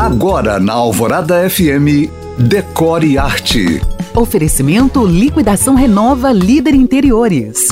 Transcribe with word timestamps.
Agora 0.00 0.58
na 0.58 0.72
Alvorada 0.72 1.46
FM, 1.50 2.08
Decore 2.38 3.18
Arte. 3.18 3.82
Oferecimento 4.16 5.04
Liquidação 5.04 5.74
Renova 5.74 6.32
Líder 6.32 6.74
Interiores. 6.74 7.68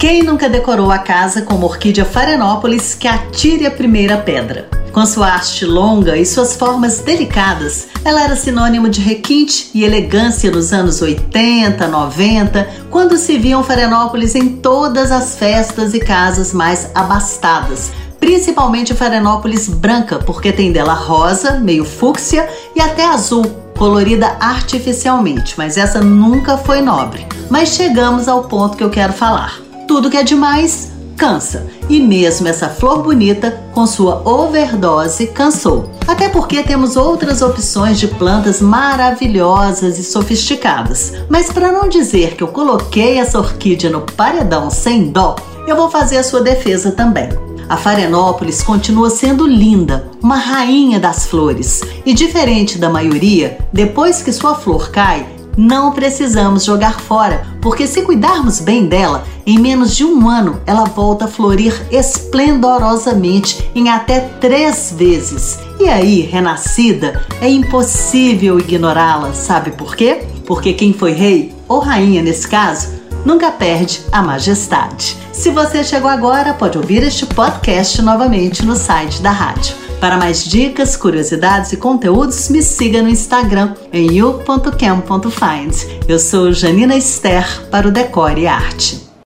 Quem 0.00 0.24
nunca 0.24 0.48
decorou 0.48 0.90
a 0.90 0.98
casa 0.98 1.42
com 1.42 1.54
uma 1.54 1.66
orquídea 1.66 2.04
Farenópolis 2.04 2.96
que 2.96 3.06
atire 3.06 3.64
a 3.64 3.70
primeira 3.70 4.16
pedra? 4.16 4.68
Com 4.92 5.06
sua 5.06 5.36
haste 5.36 5.64
longa 5.64 6.16
e 6.16 6.26
suas 6.26 6.56
formas 6.56 6.98
delicadas, 6.98 7.86
ela 8.04 8.24
era 8.24 8.34
sinônimo 8.34 8.88
de 8.88 9.00
requinte 9.00 9.70
e 9.72 9.84
elegância 9.84 10.50
nos 10.50 10.72
anos 10.72 11.00
80, 11.00 11.86
90, 11.86 12.68
quando 12.90 13.16
se 13.16 13.38
viam 13.38 13.62
Farenópolis 13.62 14.34
em 14.34 14.56
todas 14.56 15.12
as 15.12 15.36
festas 15.36 15.94
e 15.94 16.00
casas 16.00 16.52
mais 16.52 16.90
abastadas, 16.96 17.92
principalmente 18.22 18.94
Farenópolis 18.94 19.68
branca, 19.68 20.20
porque 20.20 20.52
tem 20.52 20.70
dela 20.70 20.94
rosa, 20.94 21.58
meio 21.58 21.84
fúcsia 21.84 22.48
e 22.72 22.80
até 22.80 23.04
azul, 23.04 23.44
colorida 23.76 24.36
artificialmente, 24.38 25.54
mas 25.58 25.76
essa 25.76 26.00
nunca 26.00 26.56
foi 26.56 26.80
nobre. 26.80 27.26
Mas 27.50 27.70
chegamos 27.70 28.28
ao 28.28 28.44
ponto 28.44 28.76
que 28.76 28.84
eu 28.84 28.90
quero 28.90 29.12
falar. 29.12 29.60
Tudo 29.88 30.08
que 30.08 30.16
é 30.16 30.22
demais 30.22 30.92
cansa, 31.16 31.66
e 31.88 31.98
mesmo 32.00 32.46
essa 32.46 32.68
flor 32.68 33.02
bonita, 33.02 33.60
com 33.72 33.86
sua 33.88 34.22
overdose, 34.24 35.26
cansou. 35.26 35.90
Até 36.06 36.28
porque 36.28 36.62
temos 36.62 36.96
outras 36.96 37.42
opções 37.42 37.98
de 37.98 38.06
plantas 38.06 38.60
maravilhosas 38.60 39.98
e 39.98 40.04
sofisticadas. 40.04 41.12
Mas 41.28 41.50
para 41.50 41.72
não 41.72 41.88
dizer 41.88 42.36
que 42.36 42.42
eu 42.44 42.48
coloquei 42.48 43.18
essa 43.18 43.40
orquídea 43.40 43.90
no 43.90 44.02
paredão 44.02 44.70
sem 44.70 45.10
dó, 45.10 45.34
eu 45.66 45.74
vou 45.74 45.90
fazer 45.90 46.18
a 46.18 46.24
sua 46.24 46.40
defesa 46.40 46.92
também. 46.92 47.28
A 47.68 47.76
Farenópolis 47.76 48.62
continua 48.62 49.10
sendo 49.10 49.46
linda, 49.46 50.10
uma 50.22 50.36
rainha 50.36 50.98
das 50.98 51.26
flores. 51.26 51.80
E 52.04 52.12
diferente 52.12 52.78
da 52.78 52.90
maioria, 52.90 53.58
depois 53.72 54.22
que 54.22 54.32
sua 54.32 54.54
flor 54.54 54.90
cai, 54.90 55.26
não 55.56 55.92
precisamos 55.92 56.64
jogar 56.64 57.00
fora, 57.00 57.46
porque 57.60 57.86
se 57.86 58.02
cuidarmos 58.02 58.60
bem 58.60 58.86
dela, 58.86 59.24
em 59.44 59.58
menos 59.58 59.94
de 59.94 60.04
um 60.04 60.28
ano 60.28 60.60
ela 60.66 60.84
volta 60.84 61.26
a 61.26 61.28
florir 61.28 61.74
esplendorosamente 61.90 63.70
em 63.74 63.88
até 63.88 64.20
três 64.20 64.94
vezes. 64.96 65.58
E 65.78 65.88
aí, 65.88 66.20
renascida, 66.20 67.24
é 67.40 67.48
impossível 67.50 68.58
ignorá-la, 68.58 69.34
sabe 69.34 69.72
por 69.72 69.94
quê? 69.94 70.24
Porque 70.46 70.72
quem 70.72 70.92
foi 70.92 71.12
rei, 71.12 71.54
ou 71.68 71.80
rainha 71.80 72.22
nesse 72.22 72.48
caso, 72.48 73.01
nunca 73.24 73.50
perde 73.50 74.02
a 74.10 74.22
majestade. 74.22 75.16
Se 75.32 75.50
você 75.50 75.82
chegou 75.82 76.10
agora, 76.10 76.54
pode 76.54 76.78
ouvir 76.78 77.02
este 77.02 77.26
podcast 77.26 78.00
novamente 78.02 78.64
no 78.64 78.76
site 78.76 79.22
da 79.22 79.30
rádio. 79.30 79.74
Para 80.00 80.16
mais 80.16 80.44
dicas, 80.44 80.96
curiosidades 80.96 81.72
e 81.72 81.76
conteúdos, 81.76 82.48
me 82.48 82.62
siga 82.62 83.00
no 83.00 83.08
Instagram 83.08 83.74
em 83.92 84.12
you.cam.find. 84.12 85.74
Eu 86.08 86.18
sou 86.18 86.52
Janina 86.52 86.96
Esther 86.96 87.68
para 87.70 87.86
o 87.86 87.92
Decore 87.92 88.48
Arte. 88.48 89.01